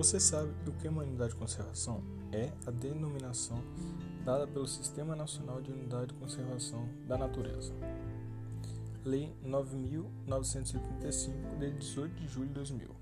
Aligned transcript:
Você 0.00 0.18
sabe 0.18 0.50
o 0.66 0.72
que 0.72 0.86
é 0.86 0.90
uma 0.90 1.02
unidade 1.02 1.32
de 1.32 1.36
conservação? 1.36 2.02
É 2.32 2.50
a 2.66 2.70
denominação 2.70 3.62
dada 4.24 4.46
pelo 4.46 4.66
Sistema 4.66 5.14
Nacional 5.14 5.60
de 5.60 5.70
Unidade 5.70 6.06
de 6.06 6.14
Conservação 6.14 6.88
da 7.06 7.18
Natureza. 7.18 7.74
Lei 9.04 9.30
9.935, 9.44 11.58
de 11.58 11.70
18 11.72 12.14
de 12.14 12.28
julho 12.28 12.48
de 12.48 12.54
2000. 12.54 12.96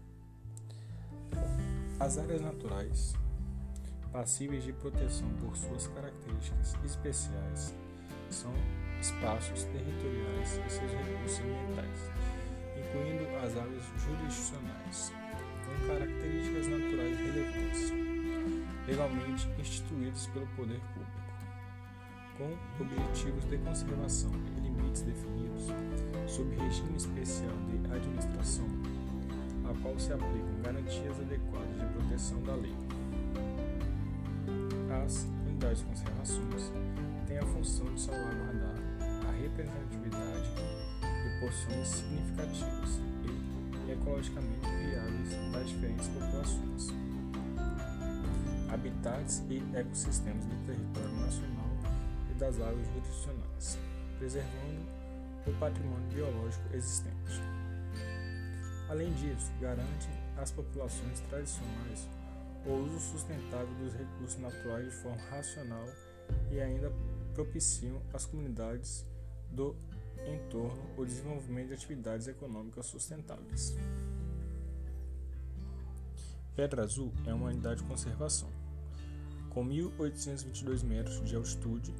As 2.00 2.18
áreas 2.18 2.40
naturais 2.40 3.14
passíveis 4.10 4.64
de 4.64 4.72
proteção 4.72 5.32
por 5.34 5.56
suas 5.56 5.86
características 5.86 6.74
especiais 6.84 7.76
são 8.28 8.52
espaços 9.00 9.62
territoriais 9.62 10.60
e 10.66 10.68
seus 10.68 10.90
recursos 10.90 11.38
ambientais, 11.38 11.67
legalmente 19.08 19.48
instituídos 19.58 20.26
pelo 20.28 20.46
poder 20.48 20.80
público, 20.92 21.18
com 22.36 22.82
objetivos 22.82 23.44
de 23.44 23.58
conservação 23.58 24.30
e 24.56 24.60
limites 24.60 25.02
definidos 25.02 25.66
sob 26.26 26.54
regime 26.56 26.96
especial 26.96 27.56
de 27.68 27.94
administração, 27.94 28.66
a 29.64 29.82
qual 29.82 29.98
se 29.98 30.12
aplicam 30.12 30.62
garantias 30.62 31.18
adequadas 31.20 31.80
de 31.80 31.86
proteção 31.86 32.42
da 32.42 32.54
lei. 32.54 32.74
As 35.04 35.26
unidades 35.46 35.80
de 35.80 35.84
conservações 35.86 36.72
têm 37.26 37.38
a 37.38 37.46
função 37.46 37.86
de 37.94 38.00
salvaguardar 38.00 38.74
a 39.26 39.32
representatividade 39.32 40.48
de 41.02 41.40
porções 41.40 41.88
significativas 41.88 43.00
e 43.86 43.92
ecologicamente 43.92 44.66
viáveis 44.66 45.52
das 45.52 45.68
diferentes 45.68 46.08
populações, 46.08 46.92
habitats 48.70 49.42
e 49.48 49.62
ecossistemas 49.74 50.44
do 50.46 50.66
território 50.66 51.16
nacional 51.20 51.70
e 52.30 52.34
das 52.34 52.60
áreas 52.60 52.86
jurisdicionais, 52.86 53.78
preservando 54.18 54.86
o 55.46 55.52
patrimônio 55.58 56.08
biológico 56.12 56.64
existente. 56.74 57.40
Além 58.88 59.12
disso, 59.14 59.52
garante 59.60 60.08
às 60.36 60.50
populações 60.50 61.20
tradicionais 61.28 62.08
o 62.66 62.72
uso 62.72 62.98
sustentável 62.98 63.74
dos 63.76 63.94
recursos 63.94 64.38
naturais 64.40 64.84
de 64.86 64.90
forma 64.90 65.22
racional 65.30 65.86
e 66.50 66.60
ainda 66.60 66.92
propiciam 67.34 68.00
às 68.12 68.26
comunidades 68.26 69.04
do 69.50 69.76
entorno 70.26 70.82
o 70.96 71.04
desenvolvimento 71.04 71.68
de 71.68 71.74
atividades 71.74 72.26
econômicas 72.28 72.86
sustentáveis. 72.86 73.74
Pedra 76.58 76.82
Azul 76.82 77.12
é 77.24 77.32
uma 77.32 77.46
unidade 77.46 77.82
de 77.82 77.88
conservação. 77.88 78.48
Com 79.48 79.64
1.822 79.64 80.82
metros 80.82 81.24
de 81.24 81.36
altitude, 81.36 81.94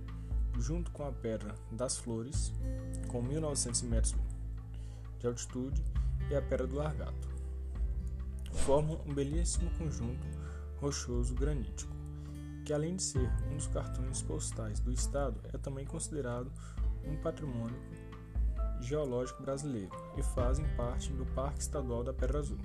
junto 0.59 0.91
com 0.91 1.07
a 1.07 1.13
Pedra 1.13 1.55
das 1.71 1.97
Flores, 1.97 2.53
com 3.07 3.23
1.900 3.23 3.85
metros 3.85 4.17
de 5.21 5.29
altitude, 5.29 5.81
e 6.29 6.35
a 6.35 6.43
Pedra 6.43 6.67
do 6.67 6.75
Largato, 6.75 7.29
formam 8.51 9.01
um 9.07 9.15
belíssimo 9.15 9.71
conjunto 9.79 10.27
rochoso 10.81 11.37
granítico, 11.37 11.95
que 12.65 12.73
além 12.73 12.97
de 12.97 13.05
ser 13.05 13.31
um 13.53 13.55
dos 13.55 13.69
cartões 13.69 14.23
postais 14.23 14.81
do 14.81 14.91
estado, 14.91 15.41
é 15.55 15.59
também 15.59 15.87
considerado 15.87 16.51
um 17.07 17.17
patrimônio 17.19 17.81
geológico 18.81 19.41
brasileiro 19.41 19.93
e 20.17 20.23
fazem 20.35 20.67
parte 20.77 21.13
do 21.13 21.25
Parque 21.27 21.61
Estadual 21.61 22.03
da 22.03 22.13
Pedra 22.13 22.41
Azul. 22.41 22.59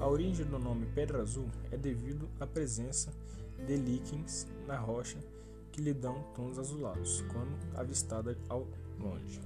A 0.00 0.08
origem 0.08 0.46
do 0.46 0.58
nome 0.58 0.86
Pedra 0.86 1.20
Azul 1.20 1.48
é 1.70 1.76
devido 1.76 2.28
à 2.40 2.46
presença 2.46 3.12
de 3.66 3.76
líquens 3.76 4.46
na 4.66 4.78
rocha 4.78 5.18
que 5.70 5.80
lhe 5.80 5.92
dão 5.92 6.22
tons 6.34 6.58
azulados 6.58 7.22
quando 7.32 7.54
avistada 7.76 8.36
ao 8.48 8.66
longe. 8.98 9.40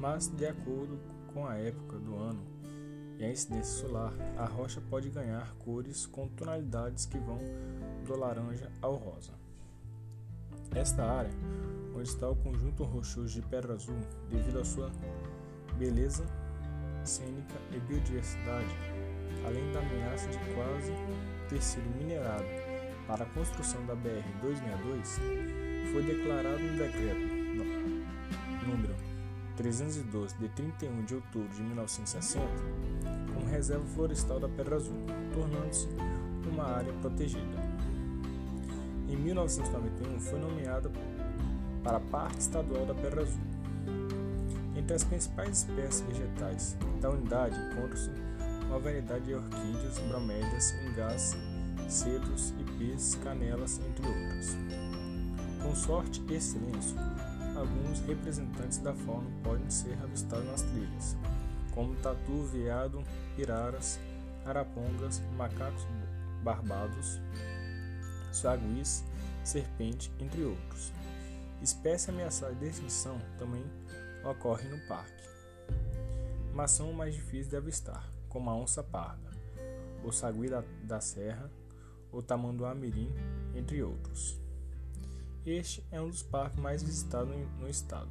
Mas, 0.00 0.28
de 0.28 0.46
acordo 0.46 0.98
com 1.32 1.46
a 1.46 1.56
época 1.56 1.98
do 1.98 2.16
ano 2.16 2.40
e 3.18 3.24
a 3.24 3.30
incidência 3.30 3.86
solar, 3.86 4.12
a 4.36 4.46
rocha 4.46 4.80
pode 4.90 5.10
ganhar 5.10 5.54
cores 5.56 6.06
com 6.06 6.28
tonalidades 6.28 7.06
que 7.06 7.18
vão 7.18 7.38
do 8.04 8.18
laranja 8.18 8.70
ao 8.80 8.94
rosa. 8.94 9.32
Esta 10.74 11.04
área, 11.04 11.32
onde 11.94 12.08
está 12.08 12.28
o 12.28 12.36
conjunto 12.36 12.84
rochoso 12.84 13.40
de 13.40 13.46
Pedra 13.46 13.74
Azul, 13.74 13.96
devido 14.30 14.58
à 14.58 14.64
sua 14.64 14.90
beleza 15.78 16.24
cênica 17.04 17.54
e 17.72 17.78
biodiversidade, 17.78 18.95
além 19.44 19.72
da 19.72 19.80
ameaça 19.80 20.28
de 20.28 20.38
quase 20.54 20.92
ter 21.48 21.62
sido 21.62 21.88
minerado 21.96 22.44
para 23.06 23.24
a 23.24 23.26
construção 23.26 23.84
da 23.86 23.94
BR-262, 23.94 25.92
foi 25.92 26.02
declarado 26.02 26.58
no 26.58 26.76
decreto 26.76 27.46
número 28.66 28.94
312 29.56 30.36
de 30.36 30.48
31 30.50 31.04
de 31.04 31.14
outubro 31.14 31.48
de 31.48 31.62
1960 31.62 32.46
como 33.32 33.46
reserva 33.46 33.84
florestal 33.86 34.40
da 34.40 34.48
Pedra 34.48 34.76
Azul, 34.76 35.06
tornando-se 35.32 35.88
uma 36.50 36.64
área 36.64 36.92
protegida. 36.94 37.66
Em 39.08 39.16
1991 39.16 40.20
foi 40.20 40.38
nomeada 40.40 40.90
para 41.82 42.00
Parque 42.00 42.40
Estadual 42.40 42.84
da 42.84 42.94
Pedra 42.94 43.22
Azul. 43.22 43.40
Entre 44.74 44.94
as 44.94 45.04
principais 45.04 45.58
espécies 45.58 46.00
vegetais 46.00 46.76
da 47.00 47.10
unidade 47.10 47.56
encontram-se 47.58 48.10
uma 48.66 48.78
variedade 48.78 49.24
de 49.24 49.34
orquídeas, 49.34 49.98
bromélias, 50.08 50.74
ingás, 50.84 51.36
cedros, 51.88 52.52
ipês, 52.58 53.14
canelas, 53.22 53.78
entre 53.78 54.06
outras. 54.06 54.56
Com 55.62 55.74
sorte 55.74 56.22
e 56.28 56.40
silêncio, 56.40 56.96
alguns 57.56 58.00
representantes 58.00 58.78
da 58.78 58.94
fauna 58.94 59.30
podem 59.42 59.68
ser 59.70 59.96
avistados 60.02 60.46
nas 60.46 60.62
trilhas, 60.62 61.16
como 61.72 61.94
tatu, 61.96 62.44
veado, 62.44 63.02
piraras, 63.34 63.98
arapongas, 64.44 65.22
macacos 65.36 65.86
barbados, 66.42 67.20
saguis, 68.30 69.04
serpente, 69.42 70.12
entre 70.20 70.44
outros. 70.44 70.92
Espécie 71.60 72.10
ameaçada 72.10 72.54
de 72.54 72.66
extinção 72.66 73.18
também 73.36 73.64
ocorre 74.24 74.68
no 74.68 74.78
parque, 74.86 75.24
mas 76.54 76.70
são 76.70 76.92
mais 76.92 77.14
difíceis 77.14 77.48
de 77.48 77.56
avistar, 77.56 78.08
como 78.36 78.50
a 78.50 78.54
onça 78.54 78.82
parda, 78.82 79.30
o 80.04 80.12
sagui 80.12 80.50
da, 80.50 80.62
da 80.82 81.00
serra, 81.00 81.50
o 82.12 82.20
tamanduá 82.20 82.74
mirim, 82.74 83.10
entre 83.54 83.82
outros. 83.82 84.38
Este 85.46 85.82
é 85.90 85.98
um 86.02 86.10
dos 86.10 86.22
parques 86.22 86.60
mais 86.60 86.82
visitados 86.82 87.34
no 87.58 87.66
estado, 87.66 88.10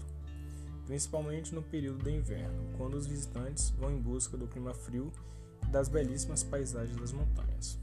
principalmente 0.88 1.53
no 1.53 1.62
período 1.62 2.03
de 2.03 2.09
inverno, 2.09 2.75
quando 2.75 2.96
os 2.96 3.06
visitantes 3.06 3.69
vão 3.69 3.91
em 3.91 4.02
busca 4.02 4.35
do 4.35 4.47
clima 4.47 4.74
frio 4.74 5.14
e 5.62 5.68
das 5.68 5.90
belíssimas 5.90 6.41
paisagens 6.41 7.00
das 7.00 7.12
montanhas. 7.12 7.78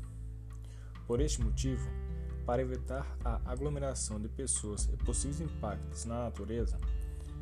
Por 1.06 1.20
este 1.20 1.40
motivo, 1.40 1.88
para 2.44 2.60
evitar 2.60 3.06
a 3.24 3.40
aglomeração 3.52 4.20
de 4.20 4.28
pessoas 4.28 4.90
e 4.92 4.96
possíveis 4.96 5.40
impactos 5.40 6.06
na 6.06 6.24
natureza, 6.24 6.76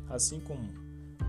assim 0.07 0.39
como 0.39 0.61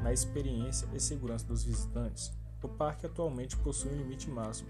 na 0.03 0.13
experiência 0.13 0.87
e 0.93 1.01
segurança 1.01 1.47
dos 1.47 1.65
visitantes, 1.65 2.31
o 2.63 2.69
parque 2.69 3.07
atualmente 3.07 3.57
possui 3.57 3.91
um 3.93 3.97
limite 3.97 4.31
máximo 4.31 4.69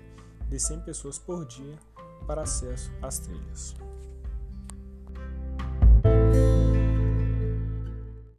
de 0.49 0.59
100 0.59 0.81
pessoas 0.81 1.19
por 1.19 1.47
dia 1.47 1.79
para 2.27 2.43
acesso 2.43 2.93
às 3.01 3.19
trilhas. 3.19 3.75